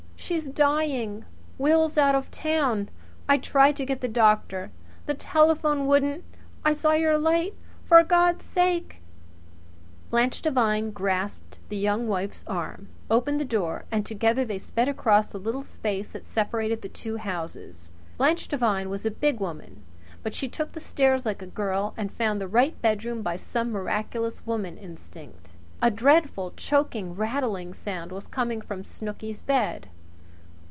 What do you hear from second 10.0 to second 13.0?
Blanche Devine grasped the Young Wife's arm,